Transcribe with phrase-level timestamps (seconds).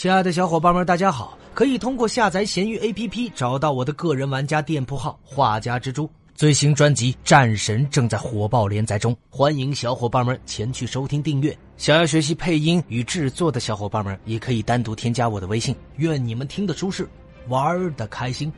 [0.00, 1.36] 亲爱的小伙伴们，大家好！
[1.52, 6.08] 可以通过下载闲鱼 APP 找到我的个人玩家店铺号“画家蜘蛛”。
[6.34, 11.54] 最新专辑《战神》正在火爆连载中，欢迎小伙伴们前去收听订阅。
[11.76, 15.76] 想要学习配音与制作的小伙伴们，也可以单独添加我的微信。
[15.96, 17.06] 愿你们听得舒适，
[17.48, 18.50] 玩的开心。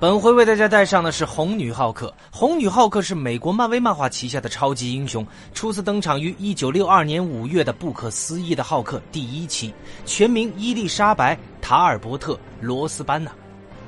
[0.00, 2.14] 本回为大家带上的是红女浩克。
[2.30, 9.74] 红女浩克是美国漫威漫画旗下的超级英雄，初次登场于一九六二年五月的《不可思议的浩克》第一期，
[10.06, 13.32] 全名伊丽莎白·塔尔伯特·罗斯班纳。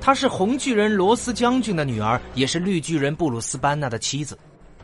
[0.01, 4.37] 她是红巨人罗斯将军的女儿，也是绿巨人布鲁斯班纳的妻子。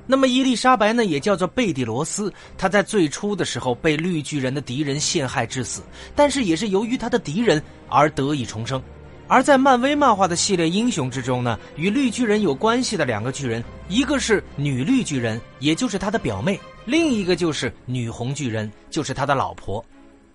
[0.07, 2.33] 那么伊丽莎白呢，也叫做贝蒂罗斯。
[2.57, 5.83] 她在最初的时候被绿巨人的敌人陷害致死，
[6.15, 8.81] 但是也是由于她的敌人而得以重生。
[9.29, 19.85] 而在漫威漫画的系列英雄之中呢，与绿巨人有关系的两个巨人，一个是女绿巨人，也就是他的表妹；另一个就是女红巨人，就是他的老婆。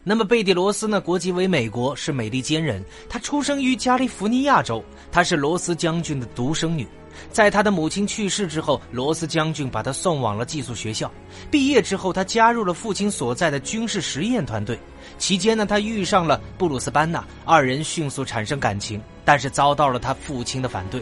[0.03, 2.83] 那么贝蒂罗斯呢，国籍为美国，是美利坚人。
[3.07, 6.87] 她出生于加利福尼亚州，她是罗斯将军的独生女。
[7.31, 11.11] 在他的母亲去世之后，罗斯将军把他送往了寄宿学校。
[11.49, 14.77] 毕业之后，他加入了父亲所在的军事实验团队。
[15.17, 21.01] 期间呢，他遇上了布鲁斯班纳，二人迅速产生感情，但是遭到了他父亲的反对。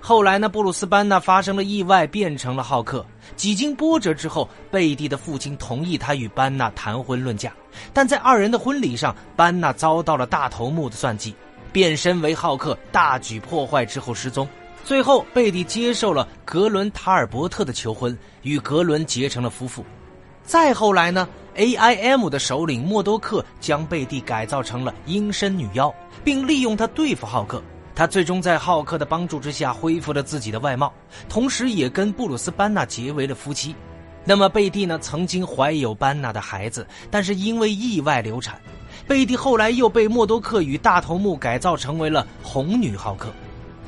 [0.00, 3.06] 后来呢，布鲁斯班纳发生了意外，变成了浩克。
[3.36, 7.52] 几经波折之后，贝蒂的父亲同意他与班纳谈婚论嫁，
[7.92, 11.32] 但在二人的婚礼上，班纳遭到了大头目的算计，
[11.70, 14.48] 变身为浩克，大举破坏之后失踪。
[14.84, 19.84] 最后，贝蒂接受了格伦·塔尔伯特的求婚，与格伦结成了夫妇。
[20.42, 27.62] 再后来呢，AIM 的首领默多克将贝蒂改造成了阴身女妖，并利用她对付浩克。
[27.94, 30.92] 他最终在浩克的帮助之下恢复了自己的外貌，
[31.28, 33.74] 同时也跟布鲁斯·班纳结为了夫妻。
[34.24, 38.58] 那么贝蒂呢，曾经怀有班纳的孩子，但是因为意外流产。
[39.06, 43.28] 贝蒂后来又被默多克与大头目改造成为了红女浩克。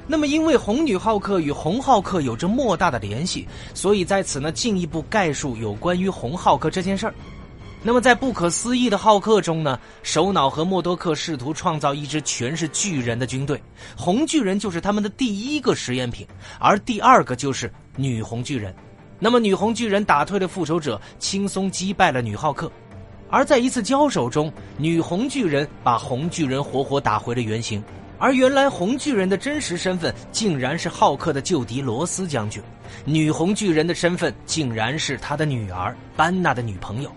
[0.06, 7.14] 那么，因为红女浩克与红浩克有着莫大的联系，所以在此呢进一步概述有关于红浩克这件事儿。
[7.82, 13.62] 那么，在不可思议的浩克中呢，首脑和默多克试图创造一支全是巨人的军队，
[13.96, 16.26] 红巨人就是他们的第一个实验品，
[16.58, 18.74] 而第二个就是女红巨人。
[19.18, 22.70] 那么，女红巨人打退了复仇者，轻松击败了女浩克。
[23.30, 27.82] 而在一次交手中，女红巨人把红巨人活活打回了原形。
[28.24, 32.62] 而原来红巨人的真实身份竟然是浩克的旧敌罗斯将军，
[33.04, 37.12] 女红巨人的身份竟然是他的女儿班纳的女朋友。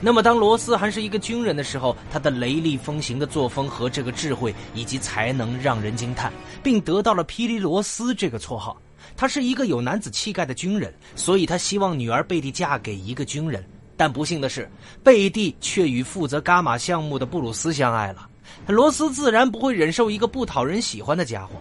[0.00, 8.76] 那么当罗斯还是一个军人的时候，他的雷厉风行的作风和这个智慧以及才能让人惊叹，并得到了“霹雳罗斯”这个绰号。
[9.16, 13.64] 他是一个有男子气概的军人，所以他希望女儿贝蒂嫁给一个军人。
[13.96, 14.68] 但不幸的是，
[15.04, 18.28] 贝蒂却与负责伽马项目的布鲁斯相爱了。
[18.66, 21.54] 罗斯自然不会忍受一个不讨人喜欢的家伙。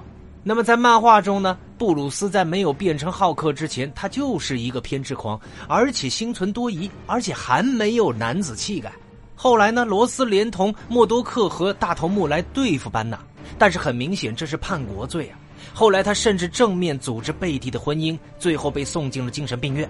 [0.44, 1.57] 那么在漫画中呢？
[1.78, 8.91] 布鲁斯在没有变成浩克之前，他就是一个偏执狂，而且心存多疑，而且还没有男子气概。
[9.35, 9.85] 后来呢？
[9.85, 13.19] 罗斯连同默多克和大头目来对付班纳，
[13.57, 15.38] 但是很明显这是叛国罪啊。
[15.74, 19.90] 后来他甚至正面组织贝蒂的婚姻，最后被送进了精神病院。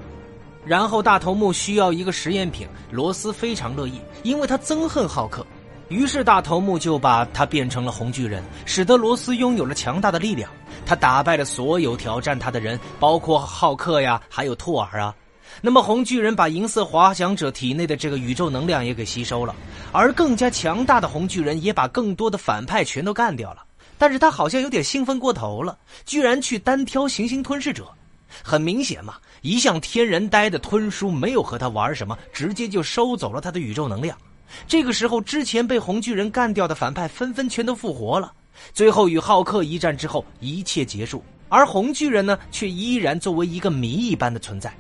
[0.66, 5.46] 然后大头目需要一个实验品，罗斯非常乐意，因为他憎恨浩克。
[5.92, 10.50] 于是大头目就把他变成了红巨人，使得罗斯拥有了强大的力量。
[10.86, 15.14] 他打败了所有挑战他的人，包括浩克呀，还有托尔啊。
[15.60, 19.54] 那么红巨人把银色滑翔者体内的这个宇宙能量也给吸收了，
[19.92, 23.62] 而更加强大的红巨人也把更多的反派全都干掉了。
[23.98, 27.86] 但是他好像有点兴奋过头了，居然去单挑行星吞噬者。
[28.42, 34.18] 很明显嘛，一向天然呆的吞叔没有和他玩什么，直接就收走了他的宇宙能量。
[34.68, 38.32] 这个时候，之前被红巨人干掉的反派纷纷全都复活了。
[38.74, 44.72] 最后与浩克一战之后，一切结束，而红巨人呢，却依然作为一个谜一般的存在。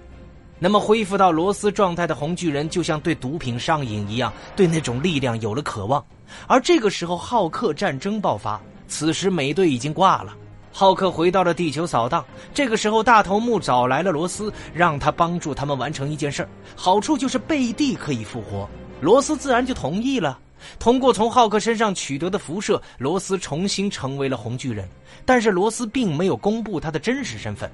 [0.59, 6.05] 那么，恢复到罗斯状态的红巨人，就像对毒品上瘾一样，对那种力量有了渴望。
[6.45, 10.37] 而这个时候，浩克战争爆发，此时美队已经挂了，
[10.71, 12.23] 浩克回到了地球扫荡。
[12.53, 18.69] 这个时候，大头目找来了罗斯，让他帮助他们完成一件事儿，好处就是贝蒂可以复活。
[19.01, 20.39] 罗斯自然就同意了。
[20.77, 24.87] 通过从浩克身上取得的辐射，罗斯重新成为了红巨人。
[25.25, 27.69] 但是罗斯并没有公布他的真实身份。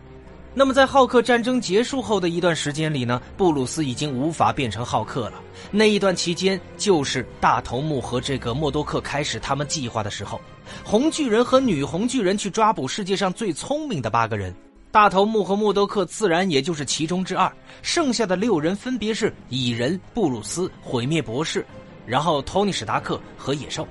[0.54, 3.22] 那么在浩克战争结束后的一段时间里呢？
[3.36, 5.34] 布鲁斯已经无法变成浩克了。
[5.70, 10.42] 那一段期间，就是大头目和这个默多克开始他们计划的时候。
[10.84, 14.52] 红巨人和女红巨人去抓捕世界上最聪明的八个人。
[14.92, 17.52] 大头目和默多克自然也就是其中之二，
[17.82, 21.66] 剩下的六人分别是蚁人、布鲁斯、毁灭博士，
[22.06, 23.88] 然后托尼·史达克和野兽。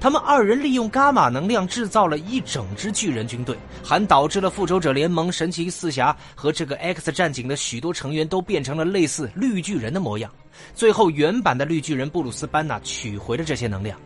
[0.00, 10.30] 他们二人利用伽马能量制造了一整支巨人军队，还导致了复仇者联盟、神奇四侠和这个 X 战警的许多成员都变成了类似绿巨人的模样。
[10.74, 13.98] 最后，原版的绿巨人布鲁斯·班纳取回了这些能量。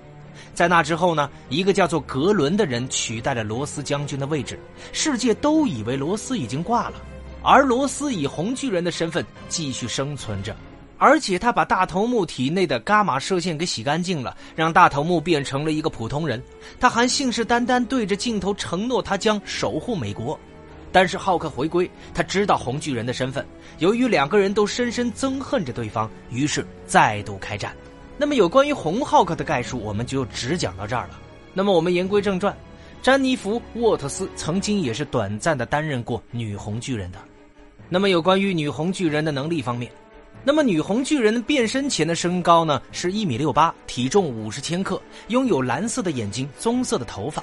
[0.55, 4.59] 在那之后呢，一个叫做格伦的人取代了罗斯将军的位置。
[4.93, 6.95] 世界都以为罗斯已经挂了，
[7.43, 10.55] 而罗斯以红巨人的身份继续生存着。
[10.99, 16.41] 而且他把大头目体内的伽马射线给洗干净了，让大头目变成了一个普通人。
[16.79, 20.39] 他还信誓旦旦对着镜头承诺他将守护美国。
[20.93, 23.45] 但是浩克回归，他知道红巨人的身份。
[23.79, 27.75] 由于两个人都深深憎恨着对方，于是再度开战。
[28.23, 31.19] 那么有关于红浩克的概述，我们就只讲到这儿了。
[31.53, 32.57] 那么我们言归正传，
[33.03, 37.19] 詹妮弗·沃特斯曾经也是短暂的担任过女红巨人的。
[37.89, 39.91] 那么有关于女红巨人的能力方面。
[40.45, 47.43] 那么，女红巨人变身前的身高呢是一米六八，体重五十千克，拥有蓝色的眼睛、棕色的头发；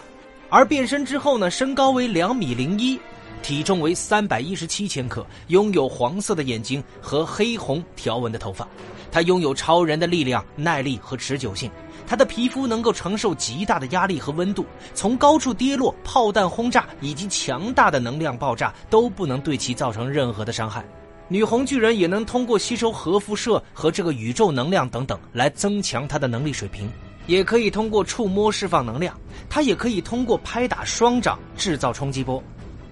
[0.49, 2.97] 而变身之后呢，身高为两米零一，
[3.41, 8.67] 体重为三百一十七千克，拥有黄色的眼睛和黑红条纹的头发。
[9.11, 11.69] 她拥有超人的力量、耐力和持久性。
[12.05, 20.85] 她的皮肤能够承受极大的压力和温度，从高处跌落、炮弹轰炸以及强大的能量爆炸都不能对其造成任何的伤害。
[21.27, 26.91] 女红巨人也能通过吸收核辐射和这个宇宙能量等等来增强她的能力水平，
[27.27, 29.15] 也可以通过触摸释放能量，
[29.47, 32.43] 她也可以通过拍打双掌制造冲击波。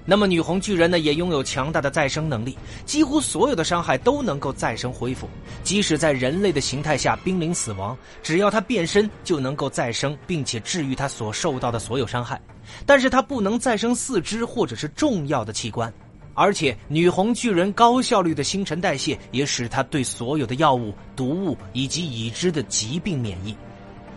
[0.10, 5.28] 那么女红巨人呢，也拥有强大的再生能力，几乎所有的伤害都能够再生恢复，
[5.64, 12.42] 即使在人类的形态下濒临死亡，只要她变身就能够再生，并且治愈她所受到的所有伤害。
[12.86, 15.94] 但是她不能再生四肢或者是重要的器官。
[16.34, 23.54] 而且，女红巨人高效率的新陈代谢也使她对所有的药物、毒物以及已知的疾病免疫。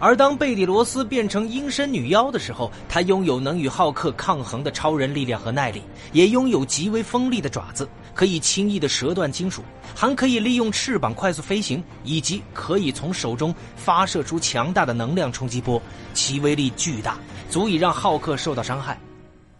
[0.02, 5.82] 而当贝蒂罗斯变成阴身女妖的时候，她拥有能与浩克抗衡的超人力量和耐力，
[6.12, 9.62] 也拥有极为锋利的爪子，可以轻易的折断金属，
[9.94, 15.81] 还可以利用翅膀快速飞行，以及可以从手中发射出强大的能量冲击波，
[16.14, 17.19] 其威力巨大，
[17.50, 18.99] 足以让浩克受到伤害。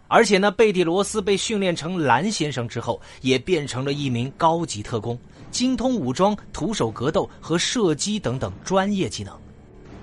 [0.07, 5.17] 而且呢，贝蒂罗斯被训练成蓝先生之后，也变成了一名高级特工，
[5.51, 9.39] 精通武装、徒手格斗和射击等等专业技能。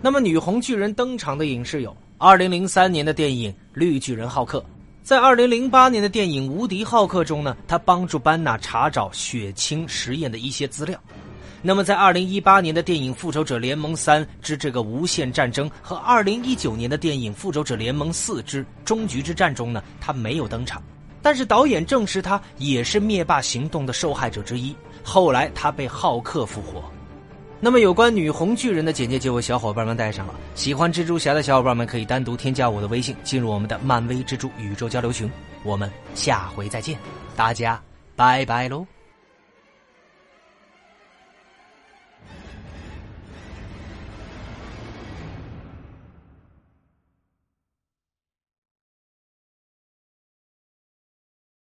[0.00, 4.60] 那么，女红巨人登场的影视有：二零零三年的电影《绿巨人浩克》，
[5.02, 10.96] 在二零零八年的电影《无敌浩克》中呢，他帮助班纳查找血清实验的一些资料。
[11.62, 20.80] 那么，在二零一八年的电影《复仇者联盟三之这个无限战争》和二零一九年的电影《复仇者联盟四之终局之战》中呢，他没有登场，
[21.20, 24.72] 但是导演证实他也是灭霸行动的受害者之一。
[25.02, 26.84] 后来他被浩克复活。
[27.60, 30.34] 那么，有关女红巨人的简介就为小伙伴们带上了。
[30.55, 35.28] 喜欢蜘蛛侠的小伙伴们可以单独添加我的微信，进入我们的漫威蜘蛛宇宙交流群。
[35.64, 36.96] 我们下回再见，
[37.34, 37.82] 大家
[38.14, 38.97] 拜拜喽。